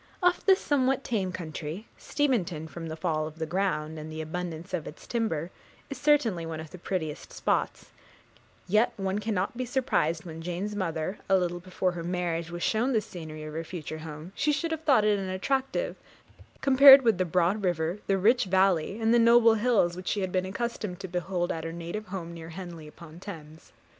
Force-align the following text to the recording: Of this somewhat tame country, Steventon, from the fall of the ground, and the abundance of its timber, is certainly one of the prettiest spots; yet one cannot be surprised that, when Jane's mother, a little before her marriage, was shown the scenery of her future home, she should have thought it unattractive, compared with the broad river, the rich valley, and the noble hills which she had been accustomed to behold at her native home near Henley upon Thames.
Of 0.23 0.43
this 0.47 0.59
somewhat 0.59 1.03
tame 1.03 1.31
country, 1.31 1.85
Steventon, 1.95 2.67
from 2.67 2.87
the 2.87 2.95
fall 2.95 3.27
of 3.27 3.37
the 3.37 3.45
ground, 3.45 3.99
and 3.99 4.11
the 4.11 4.19
abundance 4.19 4.73
of 4.73 4.87
its 4.87 5.05
timber, 5.05 5.51
is 5.91 5.97
certainly 5.99 6.43
one 6.43 6.59
of 6.59 6.71
the 6.71 6.79
prettiest 6.79 7.31
spots; 7.31 7.91
yet 8.67 8.93
one 8.97 9.19
cannot 9.19 9.55
be 9.55 9.63
surprised 9.63 10.21
that, 10.21 10.25
when 10.25 10.41
Jane's 10.41 10.75
mother, 10.75 11.19
a 11.29 11.37
little 11.37 11.59
before 11.59 11.91
her 11.91 12.03
marriage, 12.03 12.49
was 12.49 12.63
shown 12.63 12.93
the 12.93 12.99
scenery 12.99 13.43
of 13.43 13.53
her 13.53 13.63
future 13.63 13.99
home, 13.99 14.31
she 14.33 14.51
should 14.51 14.71
have 14.71 14.81
thought 14.81 15.05
it 15.05 15.19
unattractive, 15.19 15.95
compared 16.61 17.03
with 17.03 17.19
the 17.19 17.23
broad 17.23 17.63
river, 17.63 17.99
the 18.07 18.17
rich 18.17 18.45
valley, 18.45 18.99
and 18.99 19.13
the 19.13 19.19
noble 19.19 19.53
hills 19.53 19.95
which 19.95 20.07
she 20.07 20.21
had 20.21 20.31
been 20.31 20.47
accustomed 20.47 20.99
to 20.99 21.07
behold 21.07 21.51
at 21.51 21.63
her 21.63 21.71
native 21.71 22.07
home 22.07 22.33
near 22.33 22.49
Henley 22.49 22.87
upon 22.87 23.19
Thames. 23.19 23.71